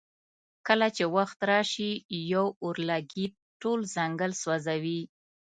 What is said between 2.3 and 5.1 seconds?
یو اورلګیت ټول ځنګل سوځوي.